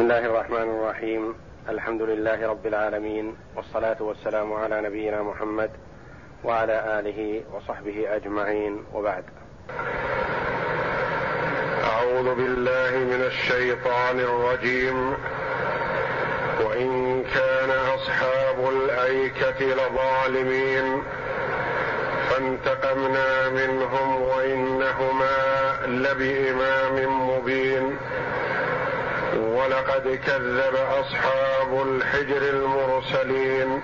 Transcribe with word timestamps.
بسم 0.00 0.10
الله 0.10 0.26
الرحمن 0.26 0.62
الرحيم 0.62 1.34
الحمد 1.68 2.02
لله 2.02 2.48
رب 2.48 2.66
العالمين 2.66 3.36
والصلاه 3.56 3.96
والسلام 4.00 4.52
على 4.52 4.80
نبينا 4.80 5.22
محمد 5.22 5.70
وعلى 6.44 7.00
اله 7.00 7.42
وصحبه 7.52 8.16
اجمعين 8.16 8.84
وبعد 8.94 9.24
اعوذ 11.84 12.34
بالله 12.34 12.90
من 13.12 13.22
الشيطان 13.26 14.20
الرجيم 14.20 15.14
وان 16.64 17.24
كان 17.34 17.70
اصحاب 17.70 18.58
الايكه 18.68 19.60
لظالمين 19.60 21.02
فانتقمنا 22.30 23.48
منهم 23.48 24.22
وانهما 24.22 25.36
لبامام 25.86 27.28
مبين 27.30 27.96
ولقد 29.60 30.18
كذب 30.26 30.74
أصحاب 31.00 31.82
الحجر 31.86 32.42
المرسلين 32.42 33.82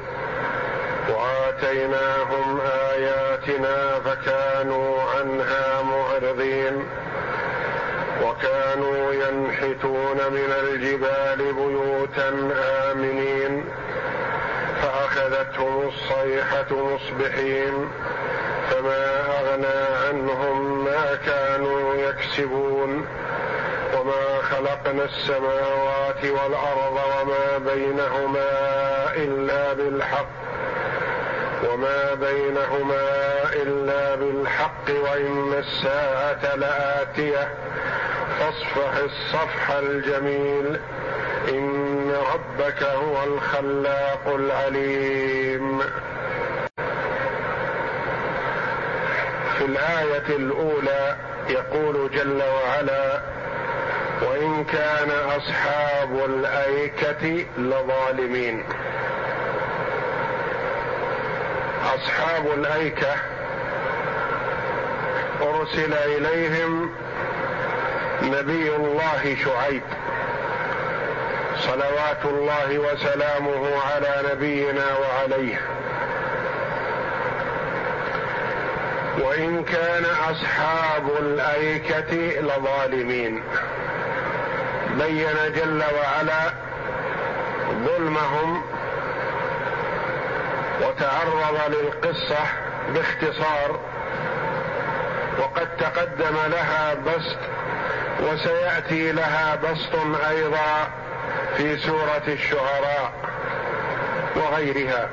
وآتيناهم 1.09 2.60
آياتنا 2.92 4.00
فكانوا 4.00 5.02
عنها 5.02 5.83
معرضين 5.83 6.84
وكانوا 8.23 9.12
ينحتون 9.12 10.16
من 10.30 10.52
الجبال 10.62 11.52
بيوتا 11.52 12.28
آمنين 12.92 13.64
فأخذتهم 14.83 15.88
الصيحة 15.88 16.66
مصبحين 16.70 17.91
فما 18.70 19.24
أغنى 19.41 20.06
عنهم 20.08 20.84
ما 20.84 21.19
كانوا 21.27 21.95
يكسبون 21.95 23.06
وما 24.00 24.42
خلقنا 24.42 25.05
السماوات 25.05 26.24
والارض 26.24 26.98
وما 27.20 27.59
بينهما 27.73 28.48
الا 29.16 29.72
بالحق 29.72 30.28
وما 31.70 32.14
بينهما 32.14 33.02
الا 33.52 34.14
بالحق 34.14 34.91
وان 34.91 35.52
الساعة 35.58 36.55
لاتيه 36.56 37.48
فاصفح 38.39 38.97
الصفح 39.05 39.70
الجميل 39.70 40.80
ان 41.48 42.12
ربك 42.34 42.83
هو 42.83 43.24
الخلاق 43.24 44.28
العليم 44.34 45.83
في 49.58 49.64
الايه 49.64 50.36
الاولى 50.36 51.17
يقول 51.48 52.11
جل 52.11 52.42
وعلا 52.42 53.20
وإن 54.22 54.64
كان 54.64 55.11
أصحاب 55.11 56.25
الأيكة 56.25 57.47
لظالمين. 57.59 58.64
أصحاب 61.95 62.47
الأيكة 62.47 63.14
أرسل 65.42 65.95
إليهم 65.95 66.91
نبي 68.23 68.77
الله 68.77 69.36
شعيب 69.45 69.83
صلوات 71.58 72.25
الله 72.25 72.78
وسلامه 72.78 73.83
على 73.83 74.23
نبينا 74.33 74.86
وعليه. 74.98 75.61
وإن 79.19 79.64
كان 79.64 80.05
أصحاب 80.05 81.11
الأيكة 81.20 82.41
لظالمين. 82.41 83.42
بين 84.98 85.52
جل 85.55 85.83
وعلا 85.98 86.52
ظلمهم 87.70 88.62
وتعرض 90.80 91.75
للقصة 91.75 92.39
باختصار 92.94 93.80
وقد 95.39 95.77
تقدم 95.77 96.36
لها 96.46 96.95
بسط 96.95 97.39
وسيأتي 98.23 99.12
لها 99.12 99.57
بسط 99.57 100.24
أيضا 100.29 100.89
في 101.57 101.77
سورة 101.77 102.23
الشعراء 102.28 103.13
وغيرها. 104.36 105.08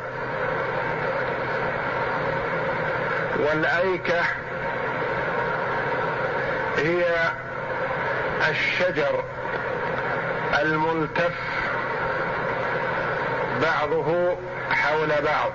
والأيكة 3.39 4.21
هي 6.77 7.03
الشجر. 8.49 9.22
الملتف 10.63 11.33
بعضه 13.61 14.35
حول 14.71 15.07
بعض. 15.07 15.51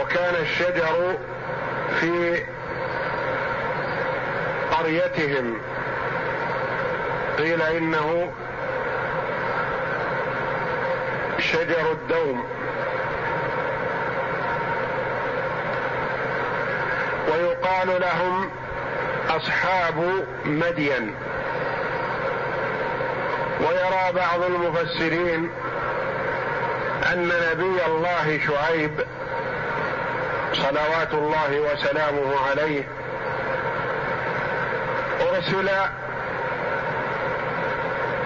وكان 0.00 0.34
الشجر 0.34 1.16
في 2.00 2.42
قريتهم. 4.72 5.58
قيل 7.38 7.62
إنه 7.62 8.32
شجر 11.38 11.92
الدوم. 11.92 12.44
ويقال 17.32 18.00
لهم 18.00 18.50
أصحاب 19.30 20.24
مدين. 20.44 21.14
ويرى 23.60 24.12
بعض 24.14 24.42
المفسرين 24.42 25.50
أن 27.12 27.28
نبي 27.52 27.86
الله 27.86 28.40
شعيب 28.46 29.00
صلوات 30.52 31.14
الله 31.14 31.60
وسلامه 31.60 32.34
عليه 32.50 32.84
أرسل 35.20 35.68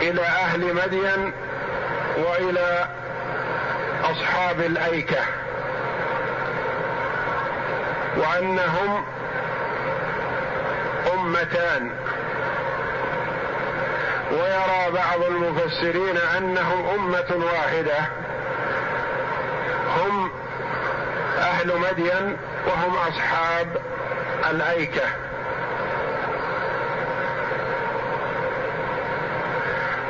إلى 0.03 0.23
أهل 0.23 0.75
مدين 0.75 1.33
وإلى 2.17 2.89
أصحاب 4.05 4.61
الأيكة 4.61 5.21
وأنهم 8.17 9.05
امتان 11.37 11.91
ويرى 14.33 14.91
بعض 14.93 15.23
المفسرين 15.23 16.17
أنهم 16.17 16.89
أمة 16.95 17.45
واحدة. 17.45 17.99
هم 19.97 20.31
أهل 21.39 21.79
مدين 21.79 22.37
وهم 22.67 22.97
أصحاب 22.97 23.77
الأيكة. 24.51 25.09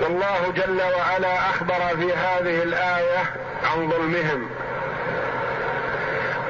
والله 0.00 0.52
جل 0.56 0.82
وعلا 0.82 1.50
أخبر 1.50 1.96
في 1.96 2.12
هذه 2.12 2.62
الآية 2.62 3.18
عن 3.72 3.90
ظلمهم. 3.90 4.50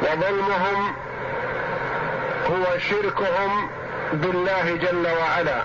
وظلمهم 0.02 0.94
هو 2.50 2.78
شركهم 2.78 3.70
بالله 4.12 4.76
جل 4.76 5.06
وعلا. 5.20 5.64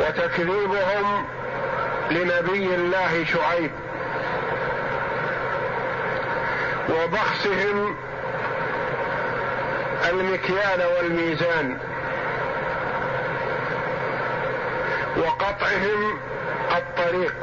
وتكذيبهم 0.00 1.26
لنبي 2.10 2.74
الله 2.74 3.24
شعيب. 3.24 3.70
وبخسهم 6.90 7.96
المكيال 10.10 10.86
والميزان. 10.96 11.78
وقطعهم 15.16 16.18
الطريق. 16.76 17.34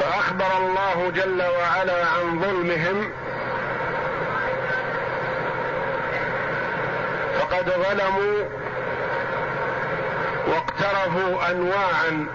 فأخبر 0.00 0.56
الله 0.58 1.12
جل 1.14 1.42
وعلا 1.42 2.06
عن 2.06 2.40
ظلمهم 2.40 3.10
فقد 7.50 7.70
ظلموا 7.70 8.44
واقترفوا 10.46 11.50
انواعا 11.50 12.26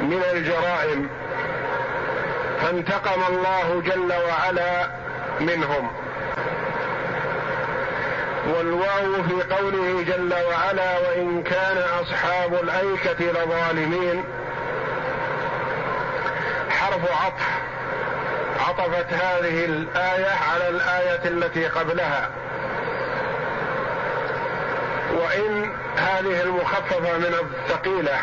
من 0.00 0.22
الجرائم 0.32 1.08
فانتقم 2.62 3.20
الله 3.28 3.82
جل 3.86 4.12
وعلا 4.28 4.88
منهم. 5.40 5.90
والواو 8.48 9.22
في 9.22 9.54
قوله 9.54 10.02
جل 10.02 10.34
وعلا 10.34 10.98
وإن 10.98 11.42
كان 11.42 11.78
أصحاب 12.02 12.54
الأيكة 12.54 13.24
لظالمين 13.24 14.24
حرف 16.70 17.24
عطف 17.24 17.46
عطفت 18.68 19.12
هذه 19.12 19.64
الآية 19.64 20.30
على 20.52 20.68
الآية 20.68 21.24
التي 21.24 21.66
قبلها. 21.66 22.30
وإن 25.24 25.72
هذه 25.96 26.42
المخففة 26.42 27.18
من 27.18 27.34
الثقيلة. 27.34 28.18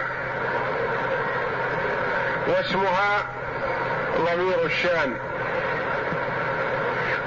واسمها 2.48 3.26
ضمير 4.18 4.66
الشان. 4.66 5.14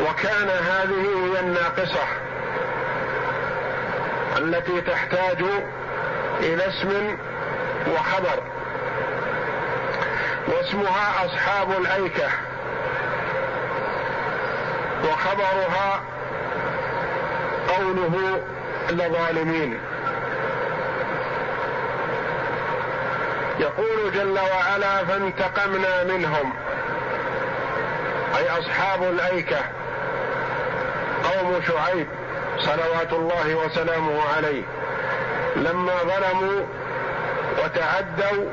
وكان 0.01 0.49
هذه 0.49 1.35
هي 1.35 1.41
الناقصة 1.41 2.05
التي 4.39 4.81
تحتاج 4.81 5.45
إلى 6.41 6.69
اسم 6.69 7.17
وخبر. 7.95 8.43
واسمها 10.49 11.27
أصحاب 11.27 11.71
الأيكة. 11.71 12.29
وخبرها 15.05 16.01
قوله 17.69 18.43
لظالمين 18.91 19.81
يقول 23.61 24.13
جل 24.15 24.39
وعلا 24.39 25.05
فانتقمنا 25.05 26.05
منهم. 26.05 26.53
أي 28.39 28.59
أصحاب 28.59 29.03
الأيكة. 29.03 29.61
قوم 31.25 31.61
شعيب 31.69 32.07
صلوات 32.59 33.13
الله 33.13 33.55
وسلامه 33.55 34.21
عليه. 34.37 34.63
لما 35.57 35.93
ظلموا 36.03 36.67
وتعدوا 37.65 38.45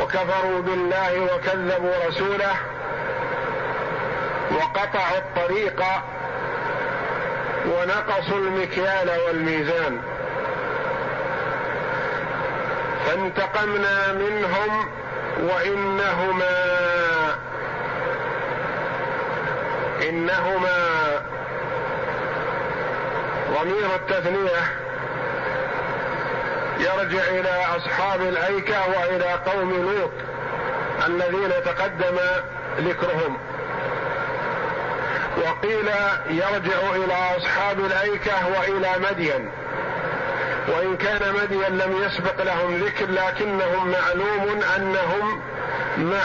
وكفروا 0.00 0.60
بالله 0.62 1.20
وكذبوا 1.34 1.92
رسوله 2.08 2.54
وقطعوا 4.50 5.18
الطريق 5.18 5.82
ونقصوا 7.78 8.38
المكيال 8.38 9.10
والميزان. 9.26 10.00
فانتقمنا 13.06 14.12
منهم 14.12 14.88
وإنهما 15.38 16.78
إنهما 20.08 20.78
ضمير 23.50 23.94
التثنية 23.94 24.62
يرجع 26.78 27.22
إلى 27.22 27.64
أصحاب 27.76 28.20
الأيكة 28.20 28.76
وإلى 28.88 29.32
قوم 29.46 29.72
لوط 29.72 30.10
الذين 31.06 31.50
تقدم 31.64 32.18
ذكرهم. 32.78 33.38
وقيل 35.38 35.88
يرجع 36.30 36.80
إلى 36.94 37.36
أصحاب 37.36 37.80
الأيكة 37.80 38.32
وإلى 38.46 38.92
مدين. 39.10 39.50
وإن 40.68 40.96
كان 40.96 41.32
مدين 41.32 41.78
لم 41.78 42.02
يسبق 42.02 42.42
لهم 42.42 42.76
ذكر 42.76 43.10
لكنهم 43.10 43.90
معلوم 43.90 44.62
أنهم 44.76 45.42
مع 45.98 46.18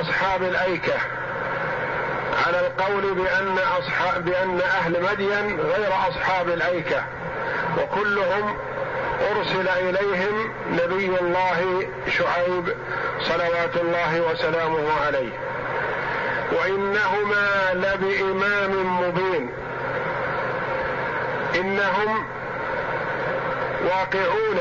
أصحاب 0.00 0.42
الأيكة. 0.42 0.98
على 2.46 2.60
القول 2.60 3.14
بأن 3.14 3.58
اصحاب 3.78 4.24
بأن 4.24 4.60
أهل 4.60 5.02
مدين 5.02 5.60
غير 5.60 5.92
أصحاب 6.08 6.48
الأيكة. 6.48 7.04
وكلهم 7.78 8.56
أرسل 9.30 9.68
إليهم 9.68 10.52
نبي 10.72 11.18
الله 11.20 11.88
شعيب 12.08 12.76
صلوات 13.20 13.76
الله 13.76 14.20
وسلامه 14.20 15.00
عليه. 15.06 15.49
وإنهما 16.52 17.74
لبامام 17.74 19.00
مبين. 19.00 19.50
إنهم 21.54 22.24
واقعون 23.84 24.58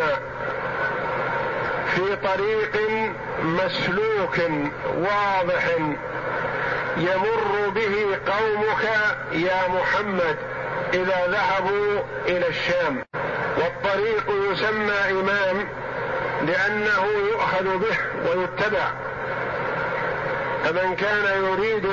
في 1.95 2.15
طريق 2.15 2.89
مسلوك 3.44 4.39
واضح 4.97 5.65
يمر 6.97 7.69
به 7.75 8.18
قومك 8.27 8.83
يا 9.31 9.68
محمد 9.68 10.38
إذا 10.94 11.27
ذهبوا 11.27 12.01
إلى 12.27 12.47
الشام. 12.47 13.03
والطريق 13.57 14.51
يسمى 14.51 15.12
إمام 15.12 15.68
لأنه 16.47 17.06
يؤخذ 17.31 17.77
به 17.77 17.97
ويتبع. 18.30 19.09
فمن 20.64 20.96
كان 20.96 21.44
يريد 21.44 21.86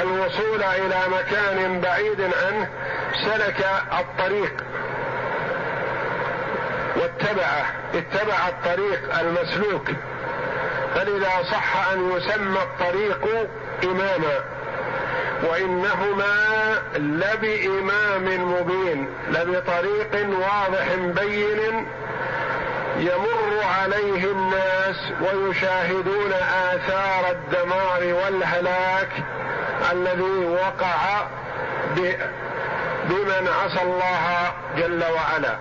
الوصول 0.00 0.62
إلى 0.62 0.96
مكان 1.18 1.80
بعيد 1.80 2.20
عنه 2.20 2.68
سلك 3.24 3.66
الطريق 4.00 4.52
واتبعه 6.96 7.66
اتبع 7.94 8.48
الطريق 8.48 9.18
المسلوك. 9.18 9.90
فلذا 10.94 11.42
صح 11.52 11.92
أن 11.92 12.10
يسمى 12.10 12.58
الطريق 12.62 13.48
إماما 13.84 14.38
وإنهما 15.42 16.34
لبإمام 16.96 18.52
مبين 18.52 19.08
لبطريق 19.28 20.28
واضح 20.28 20.94
بين 20.94 21.86
يمر 22.98 23.62
عليه 23.80 24.24
الناس 24.24 25.12
ويشاهدون 25.20 26.32
آثار 26.72 27.30
الدمار 27.30 28.14
والهلاك 28.14 29.08
الذي 29.92 30.46
وقع 30.46 31.26
بمن 33.04 33.48
عصى 33.48 33.82
الله 33.82 34.52
جل 34.76 35.04
وعلا. 35.04 35.56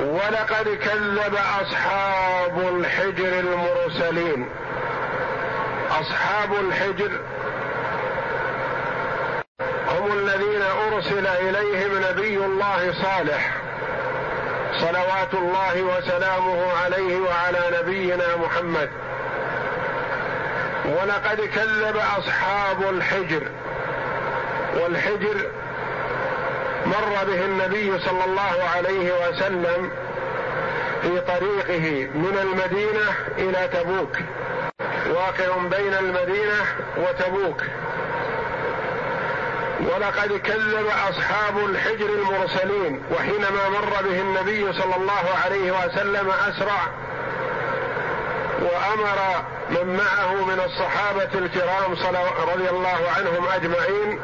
ولقد 0.00 0.68
كذب 0.68 1.36
أصحاب 1.62 2.58
الحجر 2.58 3.40
المرسلين. 3.40 4.48
أصحاب 5.90 6.52
الحجر 6.54 7.20
هم 9.88 10.12
الذين 10.12 10.62
أرسل 10.62 11.26
إليهم 11.26 12.04
نبي 12.10 12.36
الله 12.36 12.94
صالح. 13.02 13.61
صلوات 14.80 15.34
الله 15.34 15.82
وسلامه 15.82 16.72
عليه 16.84 17.18
وعلى 17.20 17.60
نبينا 17.80 18.36
محمد. 18.36 18.90
ولقد 20.84 21.40
كذب 21.40 21.96
أصحاب 22.18 22.82
الحجر. 22.90 23.42
والحجر 24.80 25.50
مر 26.86 27.24
به 27.26 27.44
النبي 27.44 27.98
صلى 27.98 28.24
الله 28.24 28.64
عليه 28.76 29.28
وسلم 29.28 29.90
في 31.02 31.20
طريقه 31.20 32.10
من 32.14 32.38
المدينة 32.42 33.14
إلى 33.38 33.68
تبوك. 33.68 34.16
واقع 35.10 35.56
بين 35.56 35.94
المدينة 35.94 36.64
وتبوك. 36.96 37.62
ولقد 39.82 40.32
كذب 40.40 40.86
أصحاب 41.10 41.58
الحجر 41.58 42.06
المرسلين 42.06 43.02
وحينما 43.14 43.68
مر 43.68 44.08
به 44.08 44.20
النبي 44.20 44.72
صلى 44.72 44.96
الله 44.96 45.24
عليه 45.44 45.72
وسلم 45.72 46.30
أسرع 46.30 46.88
وأمر 48.60 49.44
من 49.70 49.96
معه 49.96 50.44
من 50.44 50.60
الصحابة 50.64 51.38
الكرام 51.38 51.92
رضي 52.54 52.70
الله 52.70 52.98
عنهم 53.16 53.46
أجمعين 53.54 54.20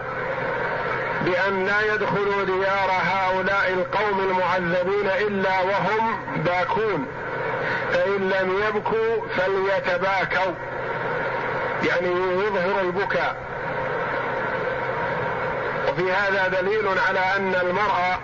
بأن 1.24 1.66
لا 1.66 1.94
يدخلوا 1.94 2.44
ديار 2.44 2.90
هؤلاء 2.90 3.72
القوم 3.72 4.20
المعذبين 4.30 5.06
إلا 5.26 5.60
وهم 5.60 6.20
باكون 6.36 7.06
فإن 7.92 8.28
لم 8.30 8.62
يبكوا 8.68 9.26
فليتباكوا 9.36 10.52
يعني 11.88 12.08
يظهر 12.46 12.80
البكاء. 12.80 13.47
وفي 15.98 16.12
هذا 16.12 16.48
دليل 16.60 16.88
على 17.08 17.20
أن 17.36 17.54
المرأة 17.54 18.18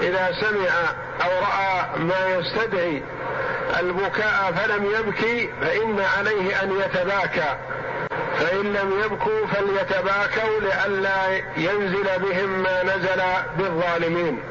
إذا 0.00 0.32
سمع 0.40 0.70
أو 1.24 1.30
رأى 1.30 1.98
ما 1.98 2.28
يستدعي 2.28 3.02
البكاء 3.80 4.52
فلم 4.56 4.84
يبكي 4.84 5.50
فإن 5.60 6.00
عليه 6.18 6.62
أن 6.62 6.80
يتباكى. 6.80 7.56
فإن 8.40 8.72
لم 8.72 9.02
يبكوا 9.04 9.46
فليتباكوا 9.46 10.60
لئلا 10.60 11.36
ينزل 11.56 12.18
بهم 12.18 12.62
ما 12.62 12.82
نزل 12.82 13.22
بالظالمين. 13.58 14.42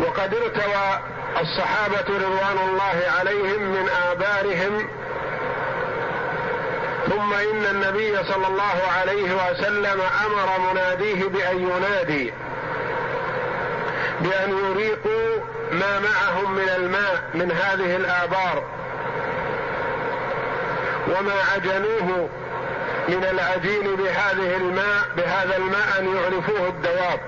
وقد 0.00 0.34
ارتوى 0.34 1.00
الصحابة 1.40 2.16
رضوان 2.16 2.68
الله 2.68 3.02
عليهم 3.18 3.62
من 3.62 3.88
آبارهم 4.10 4.88
ثم 7.08 7.32
إن 7.34 7.64
النبي 7.70 8.24
صلى 8.24 8.46
الله 8.46 8.78
عليه 8.98 9.50
وسلم 9.50 10.00
أمر 10.26 10.70
مناديه 10.70 11.24
بأن 11.28 11.58
ينادي 11.58 12.32
بأن 14.20 14.50
يريقوا 14.50 15.40
ما 15.72 16.00
معهم 16.00 16.54
من 16.54 16.68
الماء 16.76 17.22
من 17.34 17.52
هذه 17.52 17.96
الآبار 17.96 18.62
وما 21.08 21.34
عجنوه 21.54 22.28
من 23.08 23.24
العجين 23.24 23.96
بهذه 23.96 24.56
الماء 24.56 25.08
بهذا 25.16 25.56
الماء 25.56 25.98
أن 25.98 26.16
يعرفوه 26.16 26.68
الدواب. 26.68 27.20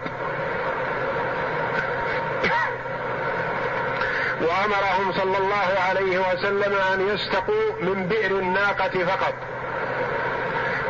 وأمرهم 4.40 5.12
صلى 5.12 5.38
الله 5.38 5.80
عليه 5.88 6.18
وسلم 6.18 6.74
أن 6.94 7.08
يستقوا 7.14 7.72
من 7.80 8.06
بئر 8.08 8.30
الناقة 8.30 9.04
فقط. 9.04 9.34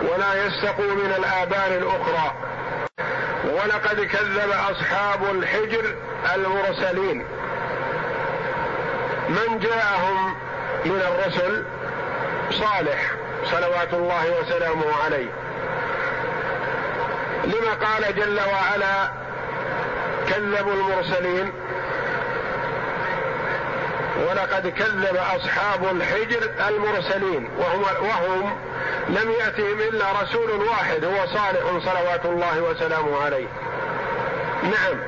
ولا 0.02 0.46
يستقوا 0.46 0.94
من 0.94 1.14
الآبار 1.18 1.66
الأخرى. 1.66 2.34
ولقد 3.44 4.00
كذب 4.00 4.50
أصحاب 4.50 5.24
الحجر 5.30 5.96
المرسلين. 6.34 7.26
من 9.28 9.58
جاءهم 9.58 10.34
من 10.84 11.02
الرسل؟ 11.02 11.64
صالح 12.50 13.12
صلوات 13.50 13.94
الله 13.94 14.40
وسلامه 14.40 15.02
عليه. 15.04 15.30
لما 17.44 17.74
قال 17.86 18.16
جل 18.16 18.40
وعلا 18.40 19.10
كذبوا 20.28 20.72
المرسلين؟ 20.72 21.52
ولقد 24.28 24.68
كذب 24.68 25.16
أصحاب 25.16 25.96
الحجر 25.96 26.50
المرسلين 26.68 27.48
وهم 27.58 27.82
وهم 27.82 28.58
لم 29.08 29.30
يأتهم 29.30 29.80
إلا 29.80 30.04
رسول 30.22 30.50
واحد 30.50 31.04
هو 31.04 31.26
صالح 31.26 31.90
صلوات 31.92 32.24
الله 32.24 32.60
وسلامه 32.60 33.24
عليه. 33.24 33.46
نعم 34.62 35.00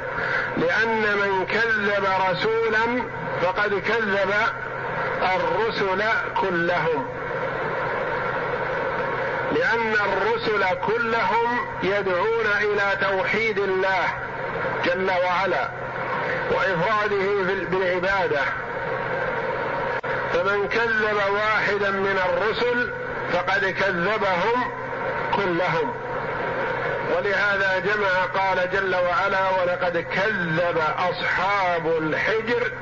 لأن 0.56 1.02
من 1.02 1.46
كذب 1.46 2.04
رسولا 2.30 3.02
فقد 3.42 3.74
كذب 3.74 4.32
الرسل 5.22 6.02
كلهم. 6.40 7.08
لأن 9.52 9.94
الرسل 9.94 10.64
كلهم 10.86 11.66
يدعون 11.82 12.46
إلى 12.60 12.96
توحيد 13.00 13.58
الله 13.58 14.08
جل 14.84 15.10
وعلا 15.10 15.68
وإفراده 16.50 17.42
بالعبادة. 17.70 18.40
فمن 20.32 20.68
كذب 20.68 21.18
واحدا 21.32 21.90
من 21.90 22.18
الرسل 22.28 22.90
فقد 23.32 23.64
كذبهم 23.66 24.72
كلهم. 25.36 25.94
ولهذا 27.16 27.78
جمع 27.78 28.24
قال 28.34 28.70
جل 28.70 28.94
وعلا 28.94 29.50
ولقد 29.50 29.96
كذب 29.96 30.82
أصحاب 30.98 31.86
الحجر 31.86 32.72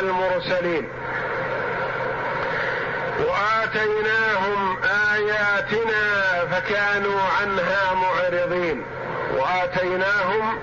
المرسلين 0.00 0.88
وآتيناهم 3.18 4.78
آياتنا 5.14 6.04
فكانوا 6.50 7.20
عنها 7.40 7.94
معرضين. 7.94 8.82
وآتيناهم 9.36 10.58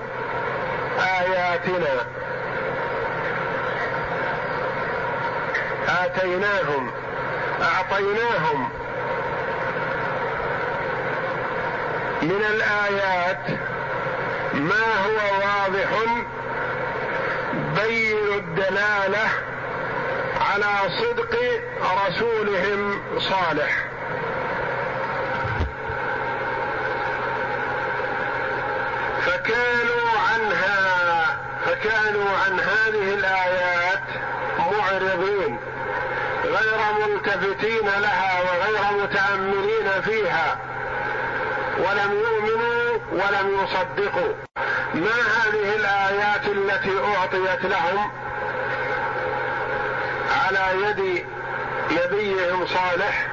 آياتنا 1.20 2.06
آتيناهم 6.02 6.90
أعطيناهم. 7.62 8.70
من 12.22 12.44
الآيات 12.50 13.60
ما 14.54 15.04
هو 15.06 15.40
واضح 15.40 15.88
بين 17.82 18.38
الدلالة 18.38 19.28
على 20.40 20.90
صدق 21.00 21.38
رسولهم 22.06 23.02
صالح. 23.18 23.84
فكانوا 29.26 30.10
عنها 30.32 31.38
فكانوا 31.66 32.28
عن 32.46 32.60
هذه 32.60 33.14
الايات 33.14 34.04
معرضين 34.58 35.58
غير 36.64 37.08
ملتفتين 37.08 37.86
لها 37.86 38.40
وغير 38.40 39.02
متأملين 39.02 40.02
فيها. 40.02 40.58
ولم 41.78 42.12
يؤمنوا 42.12 42.98
ولم 43.12 43.64
يصدقوا. 43.64 44.34
ما 44.94 45.10
هذه 45.10 45.76
الآيات 45.76 46.46
التي 46.46 46.92
أعطيت 47.16 47.64
لهم 47.64 48.10
على 50.44 50.82
يد 50.82 51.26
نبيهم 51.90 52.66
صالح؟ 52.66 53.26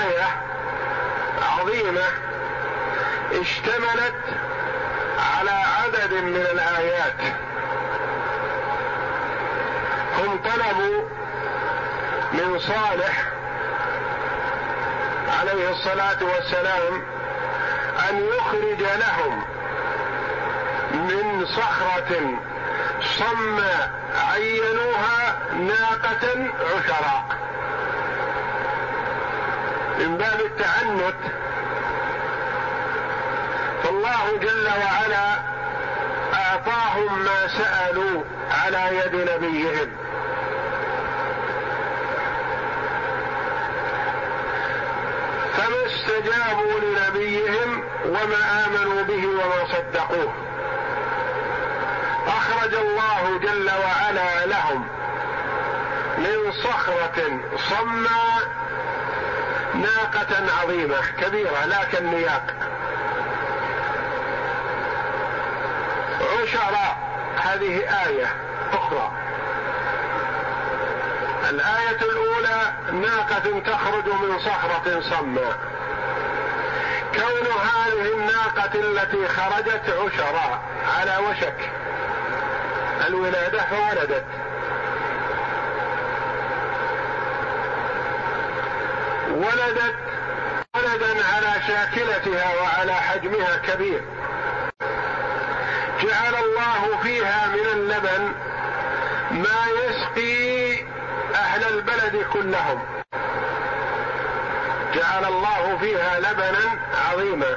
آية 0.00 0.42
عظيمة 1.42 2.08
اشتملت 3.32 4.14
على 5.18 5.50
عدد 5.50 6.12
من 6.12 6.36
الآيات. 6.36 7.49
هم 10.30 10.38
طلبوا 10.38 11.02
من 12.32 12.58
صالح 12.58 13.22
عليه 15.40 15.70
الصلاة 15.70 16.24
والسلام 16.24 17.02
أن 18.08 18.24
يخرج 18.38 18.80
لهم 18.80 19.42
من 20.92 21.46
صخرة 21.46 22.38
صم 23.18 23.60
عينوها 24.32 25.36
ناقة 25.58 26.50
عشراء 26.60 27.24
من 29.98 30.16
باب 30.16 30.40
التعنت. 30.40 31.20
فالله 33.84 34.38
جل 34.42 34.66
وعلا 34.66 35.40
أعطاهم 36.34 37.24
ما 37.24 37.48
سألوا 37.48 38.22
على 38.50 38.96
يد 38.96 39.14
نبيهم 39.14 39.90
فما 45.56 45.84
استجابوا 46.10 46.80
لنبيهم 46.80 47.84
وما 48.04 48.66
آمنوا 48.66 49.02
به 49.02 49.26
وما 49.26 49.66
صدقوه. 49.72 50.32
أخرج 52.26 52.74
الله 52.74 53.38
جل 53.38 53.70
وعلا 53.70 54.46
لهم 54.46 54.88
من 56.18 56.52
صخرة 56.52 57.40
صماء 57.56 58.42
ناقة 59.74 60.60
عظيمة 60.62 61.00
كبيرة 61.20 61.64
لا 61.64 61.84
كالنياق. 61.84 62.54
عشراء 66.42 66.96
هذه 67.36 67.76
آية 68.06 68.34
أخرى. 68.72 69.12
الآية 71.50 72.00
الأولى 72.02 72.72
ناقة 72.92 73.60
تخرج 73.60 74.06
من 74.06 74.38
صخرة 74.38 75.00
صماء 75.00 75.79
كون 77.20 77.46
هذه 77.46 78.12
الناقة 78.12 78.74
التي 78.74 79.28
خرجت 79.28 79.84
عشراء 79.90 80.62
على 80.98 81.16
وشك. 81.16 81.70
الولادة 83.06 83.62
فولدت 83.62 84.24
ولدت 89.30 89.94
ولدا 90.74 91.24
على 91.34 91.62
شاكلتها 91.66 92.62
وعلى 92.62 92.94
حجمها 92.94 93.56
كبير. 93.56 94.04
جعل 96.02 96.34
الله 96.34 97.02
فيها 97.02 97.46
من 97.46 97.66
اللبن 97.72 98.32
ما 99.30 99.66
يسقي 99.84 100.84
أهل 101.34 101.64
البلد 101.64 102.26
كلهم. 102.32 102.99
جعل 104.94 105.24
الله 105.24 105.78
فيها 105.80 106.20
لبنا 106.20 106.78
عظيما. 107.10 107.56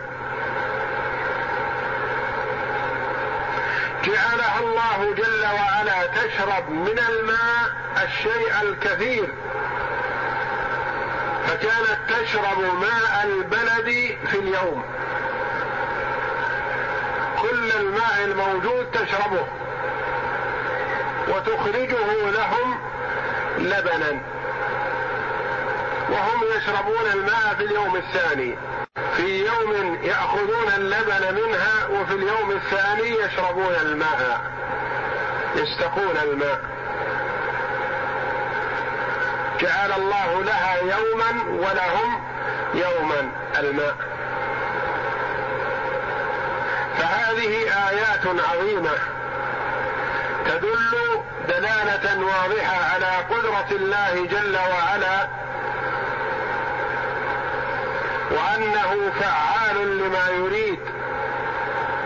جعلها 4.06 4.60
الله 4.60 5.13
جل 5.18 5.44
وعلا 5.44 6.08
تشرب 6.08 6.70
من 6.70 7.00
الماء 7.10 7.74
الشيء 8.04 8.62
الكثير. 8.62 9.34
فكانت 11.48 12.00
تشرب 12.10 12.60
ماء 12.60 13.24
البلد 13.24 14.18
في 14.28 14.40
اليوم. 14.40 14.84
كل 17.42 17.72
الماء 17.72 18.24
الموجود 18.24 18.92
تشربه. 18.92 19.48
وتخرجه 21.28 22.32
لهم 22.32 22.80
لبنا. 23.58 24.33
وهم 26.13 26.43
يشربون 26.58 27.12
الماء 27.13 27.55
في 27.58 27.63
اليوم 27.63 27.96
الثاني. 27.96 28.58
في 29.17 29.46
يوم 29.46 29.98
يأخذون 30.03 30.67
اللبن 30.77 31.41
منها 31.41 31.88
وفي 31.89 32.13
اليوم 32.13 32.51
الثاني 32.51 33.10
يشربون 33.10 33.75
الماء. 33.82 34.41
يستقون 35.55 36.17
الماء. 36.24 36.62
جعل 39.60 39.91
الله 39.91 40.43
لها 40.43 40.75
يوما 40.77 41.43
ولهم 41.50 42.24
يوما 42.74 43.32
الماء. 43.60 43.96
فهذه 46.98 47.53
آيات 47.89 48.27
عظيمة. 48.50 48.98
تدل 50.46 51.22
دلالة 51.48 52.25
واضحة 52.25 52.93
على 52.93 53.12
قدرة 53.29 53.67
الله 53.72 54.25
جل 54.25 54.58
وعلا 54.58 55.27
وأنه 58.43 59.12
فعال 59.19 59.97
لما 59.97 60.29
يريد 60.29 60.79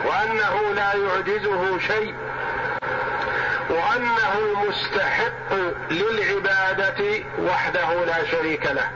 وأنه 0.06 0.74
لا 0.76 0.94
يعجزه 0.94 1.80
شيء 1.80 2.16
وأنه 3.70 4.64
مستحق 4.70 5.54
للعبادة 5.92 7.24
وحده 7.40 8.06
لا 8.06 8.26
شريك 8.32 8.66
له. 8.66 8.90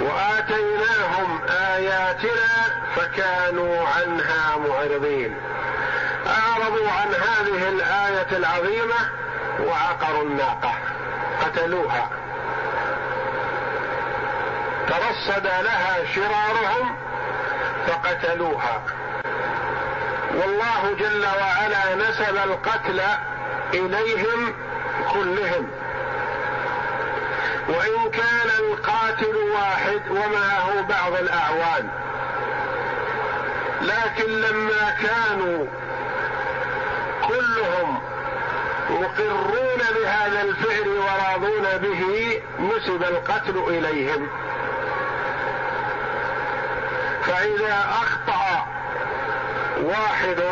وآتيناهم 0.00 1.40
آياتنا 1.48 2.82
فكانوا 2.96 3.88
عنها 3.88 4.56
معرضين. 4.56 5.36
أعرضوا 6.26 6.90
عن 6.90 7.08
هذه 7.14 7.68
الآية 7.68 8.36
العظيمة 8.36 9.10
وعقروا 9.60 10.22
الناقة. 10.22 10.74
قتلوها. 11.44 12.21
ترصد 14.92 15.46
لها 15.46 16.04
شرارهم 16.14 16.96
فقتلوها. 17.86 18.82
والله 20.34 20.96
جل 20.98 21.26
وعلا 21.26 21.94
نسب 21.94 22.36
القتل 22.36 23.00
إليهم 23.74 24.54
كلهم. 25.12 25.70
وإن 27.68 28.10
كان 28.10 28.48
القاتل 28.58 29.36
واحد 29.36 30.00
ومعه 30.10 30.80
بعض 30.80 31.12
الأعوان. 31.12 31.88
لكن 33.82 34.30
لما 34.40 34.96
كانوا 35.02 35.66
كلهم 37.28 38.02
مقرون 38.90 39.80
بهذا 39.96 40.42
الفعل 40.42 40.88
وراضون 40.88 41.78
به 41.78 42.40
نسب 42.60 43.02
القتل 43.02 43.56
إليهم. 43.68 44.28
فإذا 47.26 47.84
أخطأ 48.02 48.66
واحد 49.82 50.42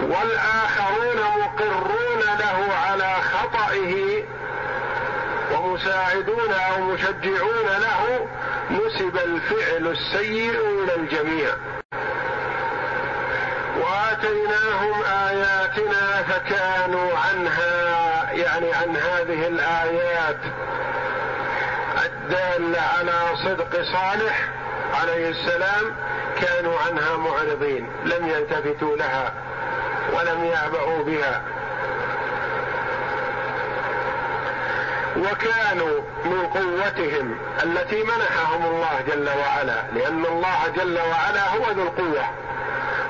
والآخرون 0.00 1.16
مقرون 1.40 2.20
له 2.38 2.74
على 2.86 3.14
خطئه 3.22 4.22
ومساعدون 5.52 6.52
أو 6.52 6.80
مشجعون 6.84 7.66
له 7.66 8.26
نسب 8.70 9.16
الفعل 9.16 9.86
السيء 9.86 10.50
إلى 10.84 10.94
الجميع. 10.96 11.50
وآتيناهم 13.76 15.02
آياتنا 15.04 16.22
فكانوا 16.22 17.10
عنها 17.18 18.32
يعني 18.32 18.72
عن 18.74 18.96
هذه 18.96 19.46
الآيات 19.46 20.40
الدالة 22.06 22.80
على 22.80 23.36
صدق 23.44 23.82
صالح 23.82 24.48
عليه 24.94 25.28
السلام 25.28 25.96
كانوا 26.40 26.78
عنها 26.78 27.16
معرضين 27.16 27.88
لم 28.04 28.28
يلتفتوا 28.28 28.96
لها 28.96 29.32
ولم 30.12 30.44
يعبأوا 30.44 31.04
بها. 31.04 31.42
وكانوا 35.16 36.00
من 36.24 36.46
قوتهم 36.46 37.38
التي 37.62 38.02
منحهم 38.02 38.66
الله 38.66 39.00
جل 39.08 39.28
وعلا 39.28 39.82
لأن 39.94 40.24
الله 40.26 40.68
جل 40.76 40.98
وعلا 40.98 41.48
هو 41.48 41.70
ذو 41.70 41.82
القوة 41.82 42.24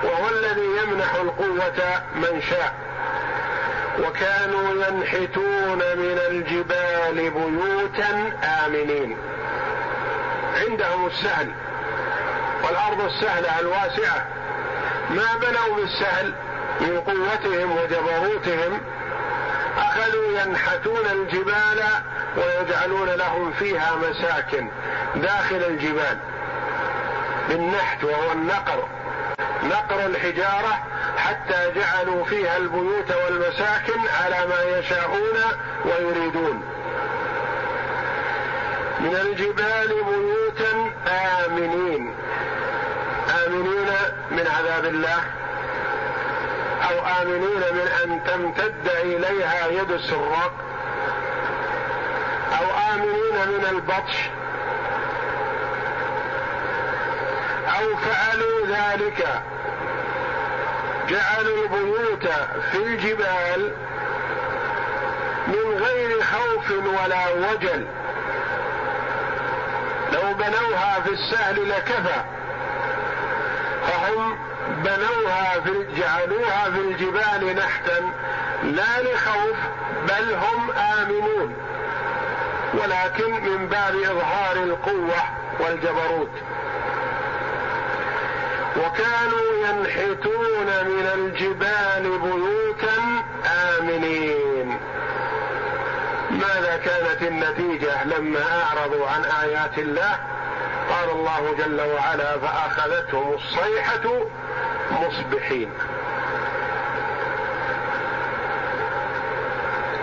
وهو 0.05 0.29
الذي 0.29 0.67
يمنح 0.83 1.15
القوة 1.15 2.03
من 2.15 2.43
شاء. 2.51 2.75
وكانوا 3.99 4.87
ينحتون 4.87 5.79
من 5.79 6.19
الجبال 6.31 7.31
بيوتا 7.31 8.33
آمنين. 8.67 9.17
عندهم 10.57 11.07
السهل 11.07 11.53
والأرض 12.71 13.01
السهلة 13.01 13.61
الواسعة. 13.61 14.27
ما 15.11 15.27
بنوا 15.41 15.77
بالسهل 15.77 16.35
من 16.81 17.01
قوتهم 17.01 17.77
وجبروتهم 17.77 18.81
أخذوا 19.79 20.41
ينحتون 20.41 21.07
الجبال 21.13 21.83
ويجعلون 22.37 23.09
لهم 23.09 23.53
فيها 23.53 23.97
مساكن 23.97 24.69
داخل 25.15 25.57
الجبال 25.57 26.19
بالنحت 27.49 28.05
وهو 28.05 28.33
النقر 28.33 28.89
نقر 29.63 30.07
الحجارة 30.07 30.79
حتى 31.17 31.73
جعلوا 31.77 32.25
فيها 32.25 32.57
البيوت 32.57 33.13
والمساكن 33.25 34.01
على 34.25 34.47
ما 34.47 34.79
يشاءون 34.79 35.39
ويريدون. 35.85 36.63
من 39.01 39.17
الجبال 39.17 39.89
بيوتا 39.89 40.93
آمنين. 41.47 42.15
امنين 43.51 43.89
من 44.31 44.47
عذاب 44.47 44.85
الله 44.85 45.21
أو 46.91 47.23
امنين 47.23 47.61
من 47.75 47.89
أن 48.05 48.21
تمتد 48.25 48.89
إليها 49.03 49.67
يد 49.67 49.91
السراق 49.91 50.53
أو 52.61 52.95
امنين 52.95 53.49
من 53.49 53.67
البطش 53.71 54.31
أو 57.79 57.97
فعلوا 57.97 58.67
ذلك 58.67 59.29
جعلوا 61.09 61.65
البيوت 61.65 62.27
في 62.73 62.77
الجبال 62.77 63.73
من 65.47 65.83
غير 65.85 66.23
خوف 66.23 66.71
ولا 66.71 67.29
وجل 67.31 67.87
لو 70.13 70.35
بنوها 70.35 71.01
في 71.05 71.11
السهل 71.13 71.69
لكفى 71.69 72.25
فهم 73.91 74.39
بنوها 74.69 75.61
في 75.61 75.87
جعلوها 75.97 76.71
في 76.71 76.81
الجبال 76.81 77.57
نحتا 77.57 78.01
لا 78.63 79.03
لخوف 79.03 79.57
بل 80.09 80.35
هم 80.35 80.71
آمنون. 80.71 81.55
ولكن 82.75 83.33
من 83.33 83.69
باب 83.69 83.97
إظهار 83.97 84.57
القوة 84.57 85.23
والجبروت. 85.61 86.31
وكانوا 88.77 89.69
ينحتون 89.69 90.67
من 90.67 91.11
الجبال 91.15 92.19
بيوتا 92.19 93.23
آمنين. 93.79 94.79
ماذا 96.31 96.81
كانت 96.85 97.23
النتيجة 97.23 98.05
لما 98.05 98.63
أعرضوا 98.63 99.09
عن 99.09 99.25
آيات 99.25 99.79
الله؟ 99.79 100.19
قال 101.11 101.19
الله 101.19 101.55
جل 101.59 101.81
وعلا 101.81 102.39
فأخذتهم 102.39 103.35
الصيحة 103.35 104.27
مصبحين. 104.91 105.71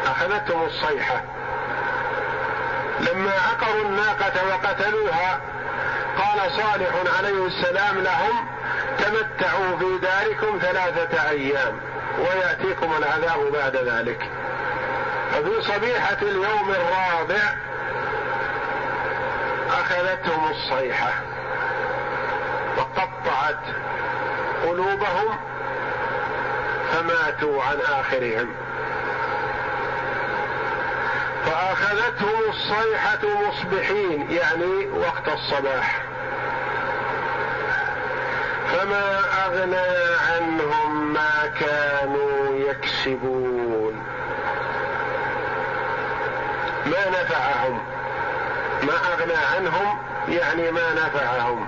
أخذتهم 0.06 0.66
الصيحة. 0.66 1.24
لما 3.00 3.32
عقروا 3.32 3.86
الناقة 3.86 4.48
وقتلوها 4.48 5.40
قال 6.18 6.52
صالح 6.52 7.18
عليه 7.18 7.46
السلام 7.48 8.00
لهم 8.00 8.48
تمتعوا 9.00 9.78
في 9.80 9.98
داركم 10.02 10.60
ثلاثة 10.62 11.30
أيام 11.30 11.80
ويأتيكم 12.20 12.92
العذاب 12.98 13.52
بعد 13.54 13.76
ذلك. 13.76 14.30
ففي 15.32 15.62
صبيحة 15.62 16.18
اليوم 16.22 16.72
الرابع 16.72 17.67
اخذتهم 19.98 20.52
الصيحة. 20.52 21.14
وقطعت 22.78 23.64
قلوبهم 24.64 25.38
فماتوا 26.92 27.64
عن 27.64 27.78
آخرهم. 28.00 28.50
فأخذتهم 31.46 32.50
الصيحة 32.50 33.48
مصبحين 33.48 34.32
يعني 34.32 34.88
وقت 34.88 35.28
الصباح. 35.28 36.02
فما 38.74 39.20
أغنى 39.46 39.88
عنهم 40.30 41.14
ما 41.14 41.54
كانوا 41.60 42.56
يكسبون. 42.70 44.04
ما 46.86 47.10
نفعهم؟ 47.10 47.97
ما 48.84 49.14
أغنى 49.14 49.36
عنهم 49.56 50.00
يعني 50.28 50.72
ما 50.72 50.94
نفعهم. 50.94 51.68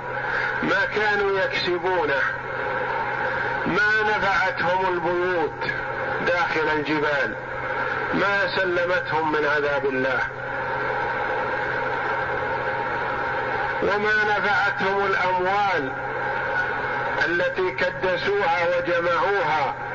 ما 0.64 0.86
كانوا 0.96 1.40
يكسبونه 1.40 2.22
ما 3.68 4.02
نفعتهم 4.02 4.94
البيوت 4.94 5.64
داخل 6.28 6.70
الجبال. 6.76 7.36
ما 8.14 8.56
سلمتهم 8.56 9.32
من 9.32 9.46
عذاب 9.46 9.86
الله. 9.86 10.20
وما 13.84 14.24
نفعتهم 14.24 15.06
الأموال 15.06 15.92
التي 17.26 17.72
كدسوها 17.72 18.78
وجمعوها. 18.78 19.89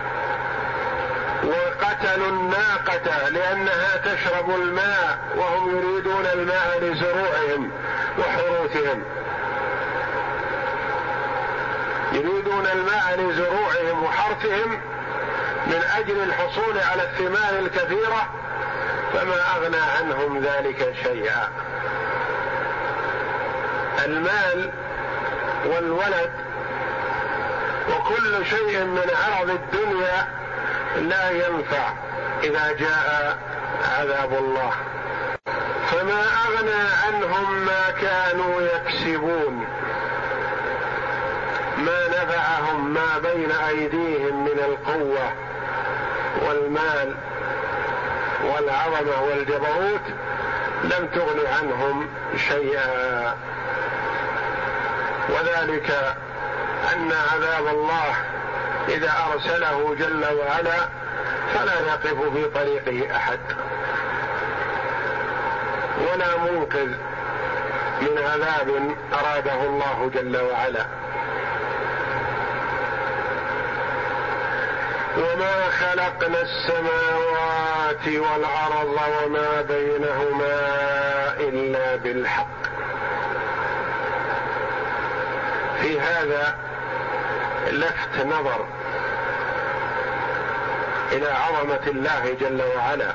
وقتلوا 1.94 2.28
الناقة 2.28 3.28
لأنها 3.28 3.96
تشرب 3.96 4.50
الماء 4.50 5.18
وهم 5.37 5.76
يريدون 5.76 6.26
الماء 6.26 6.78
لزروعهم 6.83 7.70
وحروثهم. 8.18 9.04
يريدون 12.12 12.66
الماء 12.66 13.16
لزروعهم 13.18 14.04
وحرثهم 14.04 14.80
من 15.66 15.83
أجل 15.96 16.22
الحصول 16.22 16.78
على 16.78 17.02
الثمار 17.02 17.59
الكثيرة 17.59 18.28
فما 19.12 19.57
أغنى 19.57 19.80
عنهم 19.98 20.38
ذلك 20.38 20.94
شيئا. 21.02 21.48
المال 24.04 24.70
والولد 25.66 26.33
وكل 27.90 28.46
شيء 28.46 28.85
من 28.85 29.11
عرض 29.26 29.50
الدنيا 29.50 30.43
لا 30.96 31.30
ينفع 31.30 31.92
إذا 32.42 32.72
جاء 32.72 33.38
عذاب 33.98 34.33
الله. 34.33 34.72
فما 35.90 36.22
أغنى 36.46 36.83
عنهم 37.07 37.64
ما 37.64 37.90
كانوا 38.00 38.61
يكسبون. 38.61 39.66
ما 41.76 42.09
نفعهم 42.09 42.94
ما 42.94 43.18
بين 43.18 43.50
أيديهم 43.52 44.44
من 44.44 44.59
القوة 44.59 45.33
والمال 46.46 47.14
والعظمة 48.44 49.22
والجبروت 49.22 50.07
لم 50.85 51.07
تغن 51.07 51.46
عنهم 51.46 52.09
شيئا. 52.37 53.35
وذلك 55.28 56.16
أن 56.92 57.12
عذاب 57.12 57.66
الله 57.66 58.14
إذا 58.88 59.12
أرسله 59.32 59.94
جل 59.98 60.24
وعلا 60.24 60.88
فلا 61.54 61.80
يقف 61.80 62.34
في 62.34 62.44
طريقه 62.44 63.16
أحد. 63.16 63.40
ولا 66.00 66.36
منقذ 66.36 66.88
من 68.00 68.18
عذاب 68.18 68.96
أراده 69.12 69.62
الله 69.62 70.10
جل 70.14 70.36
وعلا. 70.36 70.86
وما 75.18 75.70
خلقنا 75.70 76.38
السماوات 76.42 78.06
والأرض 78.06 78.98
وما 79.22 79.62
بينهما 79.62 80.56
إلا 81.38 81.96
بالحق. 81.96 82.64
في 85.82 86.00
هذا 86.00 86.73
لفت 87.74 88.26
نظر 88.26 88.66
إلى 91.12 91.28
عظمة 91.28 91.87
الله 91.87 92.37
جل 92.40 92.62
وعلا 92.76 93.14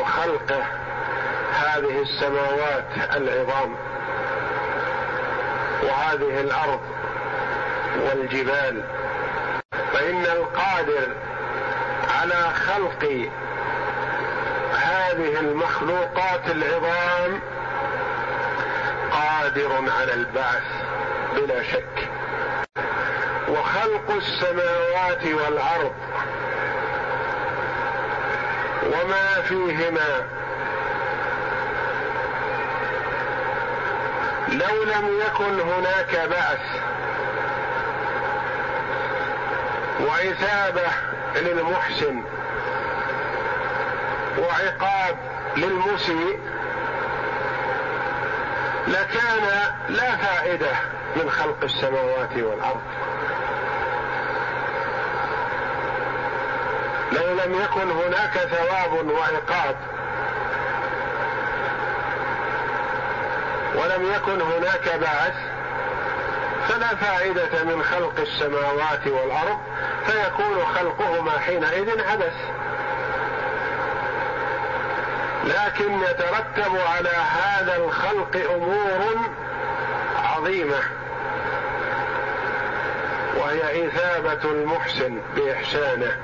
وخلقه 0.00 0.62
هذه 1.52 2.02
السماوات 2.02 3.16
العظام 3.16 3.76
وهذه 5.82 6.40
الأرض 6.40 6.80
والجبال. 8.00 8.82
فإن 9.92 10.24
القادر 10.26 11.08
على 12.20 12.54
خلق 12.54 13.30
هذه 14.74 15.40
المخلوقات 15.40 16.50
العظام 16.50 17.40
قادر 19.12 19.90
على 20.00 20.14
البعث. 20.14 20.83
بلا 21.36 21.62
شك. 21.62 22.08
وخلق 23.48 24.10
السماوات 24.10 25.26
والأرض 25.26 25.92
وما 28.86 29.42
فيهما 29.48 30.26
لو 34.48 34.84
لم 34.84 35.20
يكن 35.26 35.60
هناك 35.60 36.28
بعث 36.30 36.60
واثابه 40.00 40.92
للمحسن 41.36 42.22
وعقاب 44.38 45.16
للمسيء 45.56 46.40
لكان 48.86 49.72
لا 49.88 50.16
فائدة. 50.16 50.76
من 51.16 51.30
خلق 51.30 51.56
السماوات 51.62 52.36
والأرض. 52.36 52.80
لو 57.12 57.34
لم 57.34 57.54
يكن 57.62 57.90
هناك 57.90 58.32
ثواب 58.32 59.10
وعقاب 59.10 59.76
ولم 63.74 64.12
يكن 64.14 64.40
هناك 64.40 64.98
بعث 65.00 65.34
فلا 66.68 66.94
فائدة 66.94 67.64
من 67.64 67.82
خلق 67.82 68.20
السماوات 68.20 69.06
والأرض 69.06 69.58
فيكون 70.06 70.64
خلقهما 70.74 71.38
حينئذ 71.38 72.00
عبث. 72.10 72.34
لكن 75.44 76.00
يترتب 76.00 76.76
على 76.96 77.08
هذا 77.08 77.76
الخلق 77.76 78.50
أمور 78.50 79.18
عظيمة. 80.24 80.82
وهي 83.44 83.88
إثابة 83.88 84.50
المحسن 84.50 85.18
بإحسانه 85.36 86.16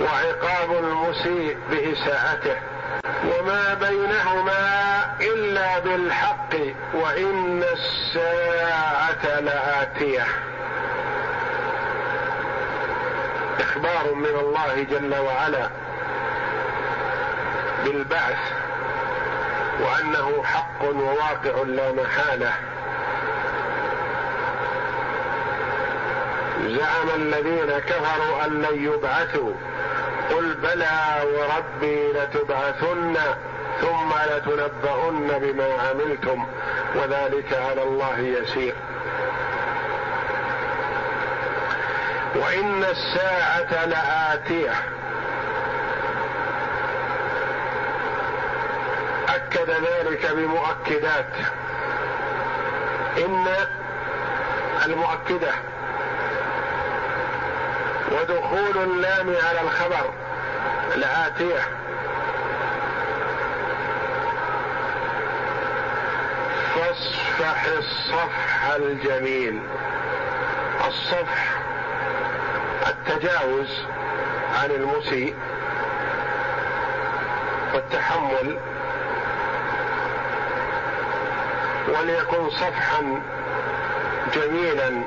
وعقاب 0.00 0.84
المسيء 0.84 1.58
باساءته 1.70 2.56
وما 3.04 3.74
بينهما 3.74 5.04
إلا 5.20 5.78
بالحق 5.78 6.54
وإن 6.94 7.62
الساعة 7.62 9.40
لآتية. 9.40 10.26
إخبار 13.60 14.14
من 14.14 14.26
الله 14.26 14.86
جل 14.90 15.14
وعلا 15.18 15.70
بالبعث 17.84 18.52
وأنه 19.80 20.42
حق 20.44 20.82
وواقع 20.82 21.62
لا 21.66 21.92
محالة. 21.92 22.52
زعم 26.62 27.08
الذين 27.16 27.78
كفروا 27.78 28.46
أن 28.46 28.62
لن 28.62 28.84
يبعثوا. 28.84 29.52
قل 30.30 30.54
بلى 30.54 31.22
وربي 31.24 32.12
لتبعثن 32.12 33.16
ثم 33.80 34.12
لتنبؤن 34.30 35.28
بما 35.38 35.68
عملتم 35.90 36.46
وذلك 36.94 37.52
على 37.52 37.82
الله 37.82 38.18
يسير. 38.18 38.74
وإن 42.34 42.84
الساعة 42.84 43.84
لآتية. 43.84 44.74
أكد 49.28 49.70
ذلك 49.70 50.26
بمؤكدات. 50.32 51.34
إن 53.18 53.46
المؤكدة 54.86 55.52
ودخول 58.12 58.82
اللام 58.82 59.36
على 59.48 59.60
الخبر. 59.60 60.10
لآتية. 60.96 61.62
فاصفح 66.74 67.64
الصفح 67.64 68.64
الجميل. 68.76 69.62
الصفح 70.88 71.58
التجاوز 72.88 73.84
عن 74.62 74.70
المسيء. 74.70 75.34
والتحمل. 77.74 78.58
وليكن 81.88 82.50
صفحا 82.50 83.22
جميلا 84.34 85.02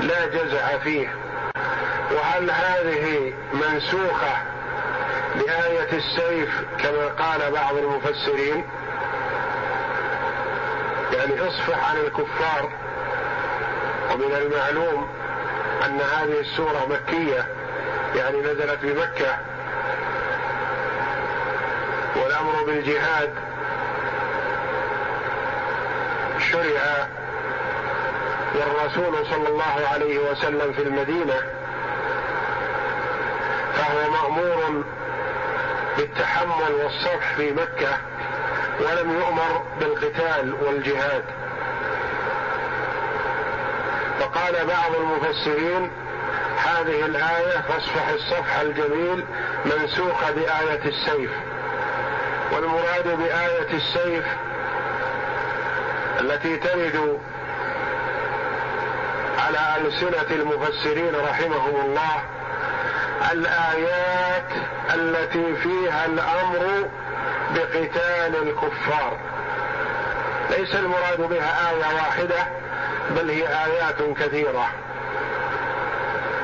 لا 0.00 0.26
جزع 0.26 0.78
فيه. 0.78 1.19
وهل 2.10 2.50
هذه 2.50 3.32
منسوخة 3.52 4.36
بآية 5.34 5.92
السيف 5.92 6.64
كما 6.78 7.06
قال 7.06 7.50
بعض 7.52 7.76
المفسرين 7.76 8.64
يعني 11.12 11.40
اصفح 11.48 11.90
عن 11.90 11.96
الكفار 11.96 12.70
ومن 14.12 14.32
المعلوم 14.34 15.08
أن 15.86 16.00
هذه 16.00 16.40
السورة 16.40 16.86
مكية 16.90 17.46
يعني 18.16 18.40
نزلت 18.40 18.78
بمكة. 18.82 19.36
والأمر 22.16 22.64
بالجهاد 22.66 23.30
شرع 26.52 27.06
للرسول 28.54 29.26
صلى 29.26 29.48
الله 29.48 29.88
عليه 29.92 30.18
وسلم 30.30 30.72
في 30.72 30.82
المدينة. 30.82 31.59
فهو 33.90 34.10
مأمور 34.10 34.84
بالتحمل 35.96 36.72
والصفح 36.72 37.34
في 37.36 37.52
مكة 37.52 37.96
ولم 38.80 39.10
يؤمر 39.20 39.62
بالقتال 39.80 40.54
والجهاد. 40.62 41.24
فقال 44.20 44.52
بعض 44.52 44.94
المفسرين 45.00 45.90
هذه 46.56 47.06
الآية 47.06 47.60
فاصفح 47.60 48.08
الصفح 48.08 48.58
الجميل 48.60 49.24
منسوخة 49.64 50.30
بآية 50.30 50.84
السيف. 50.84 51.30
والمراد 52.52 53.18
بآية 53.18 53.72
السيف 53.72 54.24
التي 56.20 56.56
ترد 56.56 57.18
على 59.38 59.86
ألسنة 59.86 60.26
المفسرين 60.30 61.14
رحمهم 61.14 61.80
الله 61.84 62.22
الآيات 63.32 64.44
التي 64.94 65.54
فيها 65.54 66.06
الأمر 66.06 66.88
بقتال 67.54 68.48
الكفار. 68.48 69.16
ليس 70.50 70.74
المراد 70.74 71.20
بها 71.20 71.70
آية 71.70 71.94
واحدة 71.94 72.46
بل 73.10 73.30
هي 73.30 73.48
آيات 73.48 74.18
كثيرة. 74.18 74.66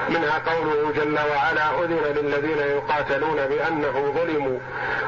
منها 0.08 0.42
قوله 0.46 0.92
جل 0.96 1.18
وعلا 1.30 1.84
أذن 1.84 2.00
للذين 2.16 2.58
يقاتلون 2.58 3.36
بأنهم 3.46 4.12
ظلموا 4.12 4.58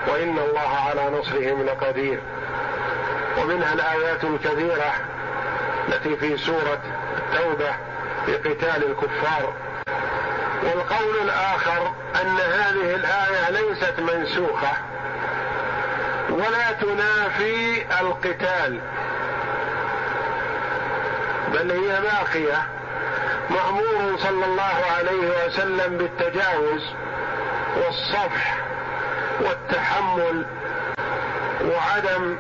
وإن 0.08 0.38
الله 0.38 0.76
على 0.88 1.18
نصرهم 1.18 1.66
لقدير. 1.66 2.20
ومنها 3.38 3.74
الآيات 3.74 4.24
الكثيرة 4.24 4.92
التي 5.88 6.16
في 6.16 6.36
سورة 6.36 6.80
التوبة 7.18 7.72
في 8.26 8.36
قتال 8.36 8.90
الكفار. 8.90 9.52
والقول 10.62 11.20
الآخر 11.22 11.92
أن 12.22 12.36
هذه 12.36 12.94
الآية 12.94 13.50
ليست 13.50 13.94
منسوخة 14.00 14.72
ولا 16.30 16.72
تنافي 16.72 17.82
القتال 18.00 18.80
بل 21.52 21.70
هي 21.70 22.00
باقية. 22.00 22.66
مأمور 23.50 24.18
صلى 24.18 24.44
الله 24.44 24.76
عليه 24.96 25.46
وسلم 25.46 25.98
بالتجاوز 25.98 26.82
والصفح 27.76 28.54
والتحمل 29.40 30.46
وعدم 31.64 32.36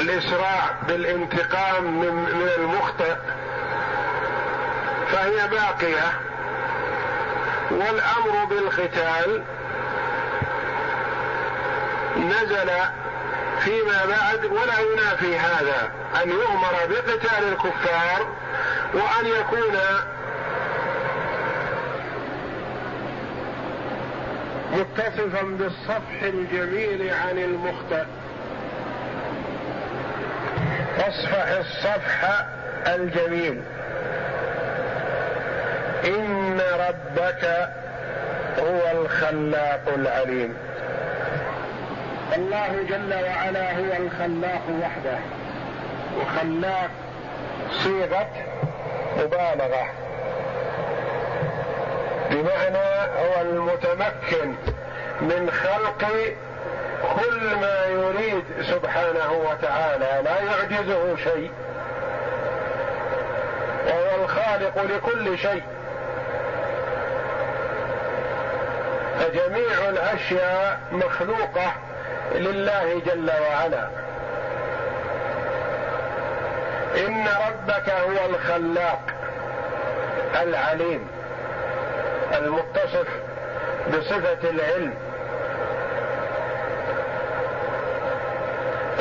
الإسراع 0.00 0.76
بالانتقام 0.88 2.00
من 2.00 2.14
من 2.14 2.48
المخطئ. 2.58 3.16
فهي 5.12 5.48
باقية. 5.48 6.12
والأمر 7.70 8.44
بالقتال 8.44 9.42
نزل 12.16 12.70
فيما 13.60 14.04
بعد 14.06 14.44
ولا 14.44 14.78
ينافي 14.80 15.38
هذا. 15.38 15.90
أن 16.22 16.30
يؤمر 16.30 16.72
بقتال 16.88 17.52
الكفار 17.52 18.26
وأن 18.94 19.26
يكون 19.26 19.78
متصفا 24.72 25.42
بالصفح 25.42 26.22
الجميل 26.22 27.14
عن 27.14 27.38
المخطئ. 27.38 28.04
فاصفح 30.96 31.48
الصفح 31.48 32.44
الجميل. 32.86 33.62
إن 36.04 36.60
ربك 36.88 37.68
هو 38.58 39.00
الخلاق 39.00 39.82
العليم. 39.94 40.56
الله 42.36 42.68
جل 42.88 43.14
وعلا 43.14 43.72
هو 43.72 44.04
الخلاق 44.04 44.62
وحده. 44.82 45.18
وخلاق 46.20 46.90
صيغة 47.70 48.28
مبالغة. 49.18 49.86
بمعنى 52.30 52.88
هو 53.18 53.40
المتمكن 53.40 54.54
من 55.20 55.50
خلق 55.50 56.08
كل 57.16 57.56
ما 57.60 57.84
يريد 57.86 58.44
سبحانه 58.62 59.32
وتعالى 59.50 60.22
لا 60.24 60.40
يعجزه 60.40 61.16
شيء. 61.16 61.50
وهو 63.86 64.24
الخالق 64.24 64.82
لكل 64.82 65.38
شيء. 65.38 65.62
فجميع 69.20 69.88
الأشياء 69.88 70.80
مخلوقة 70.92 71.72
لله 72.34 73.02
جل 73.06 73.30
وعلا. 73.30 73.88
إن 76.96 77.28
ربك 77.48 77.90
هو 77.90 78.30
الخلاق 78.30 79.00
العليم 80.42 81.08
المتصف 82.38 83.08
بصفة 83.88 84.50
العلم. 84.50 84.94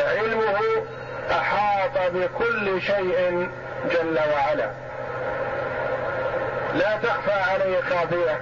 علمه 0.07 0.59
أحاط 1.31 2.11
بكل 2.13 2.81
شيء 2.81 3.49
جل 3.91 4.19
وعلا. 4.33 4.69
لا 6.75 6.97
تخفى 7.03 7.51
عليه 7.51 7.81
خافية. 7.81 8.41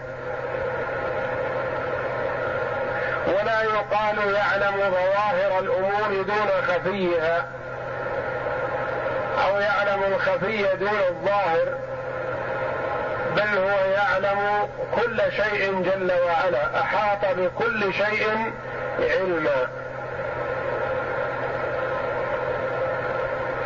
ولا 3.28 3.62
يقال 3.62 4.34
يعلم 4.34 4.78
ظواهر 4.78 5.60
الأمور 5.60 6.22
دون 6.24 6.50
خفيها 6.68 7.46
أو 9.46 9.60
يعلم 9.60 10.04
الخفي 10.04 10.76
دون 10.76 11.00
الظاهر 11.10 11.78
بل 13.36 13.58
هو 13.58 13.92
يعلم 13.92 14.70
كل 14.96 15.22
شيء 15.32 15.82
جل 15.82 16.12
وعلا 16.12 16.80
أحاط 16.82 17.36
بكل 17.38 17.94
شيء 17.94 18.52
علما. 19.00 19.68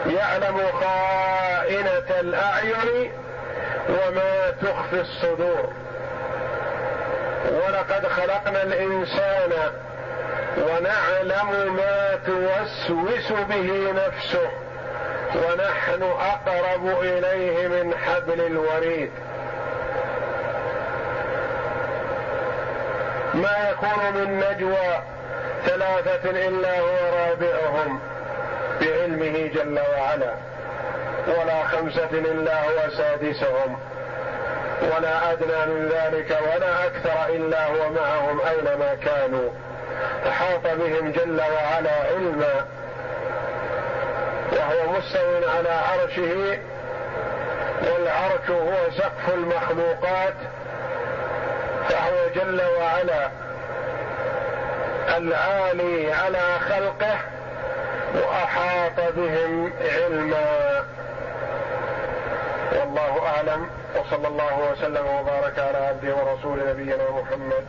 يعلم 0.06 0.62
خائنة 0.82 2.20
الأعين 2.20 3.12
وما 3.90 4.52
تخفي 4.62 5.02
الصدور. 5.02 5.74
ولقد 7.50 8.08
خلقنا 8.08 8.64
الإنسان 8.64 9.52
ونعلم 10.58 11.76
ما 11.76 12.20
توسوس 12.26 13.32
به 13.32 13.92
نفسه 13.92 14.50
ونحن 15.36 16.04
أقرب 16.04 17.02
إليه 17.02 17.68
من 17.68 17.94
حبل 17.96 18.42
الوريد. 18.42 19.12
ما 23.34 23.70
يكون 23.70 24.14
من 24.14 24.40
نجوى 24.40 25.00
ثلاثة 25.66 26.30
إلا 26.30 26.80
هو 26.80 27.18
رابعهم 27.18 28.00
بعلمه 28.82 29.48
جل 29.48 29.80
وعلا 29.80 30.34
ولا 31.28 31.64
خمسة 31.64 32.10
إلا 32.12 32.64
هو 32.64 32.90
سادسهم. 32.98 33.80
ولا 34.82 35.32
أدنى 35.32 35.66
من 35.74 35.90
ذلك 35.90 36.38
ولا 36.42 36.86
أكثر 36.86 37.36
إلا 37.36 37.66
هو 37.66 37.90
معهم 37.90 38.42
أينما 38.42 38.96
كانوا. 39.06 39.50
احاط 40.28 40.64
بهم 40.64 41.12
جل 41.12 41.42
وعلا 41.42 41.92
علما. 42.12 42.66
وهو 44.52 44.92
مستو 44.98 45.50
على 45.58 45.70
عرشه 45.70 46.60
والعرش 47.82 48.50
هو 48.50 48.92
سقف 48.98 49.34
المخلوقات 49.34 50.34
فهو 51.90 52.28
جل 52.36 52.62
وعلا 52.80 53.30
العالي 55.18 56.14
على 56.14 56.60
خلقه 56.70 57.18
وأحاط 58.16 59.14
بهم 59.16 59.74
علما. 59.82 60.86
والله 62.72 63.28
أعلم. 63.28 63.81
وصلى 64.00 64.28
الله 64.28 64.72
وسلم 64.72 65.06
وبارك 65.08 65.60
على 65.60 65.78
عبده 65.78 66.16
ورسول 66.16 66.60
نبينا 66.70 67.10
محمد 67.10 67.66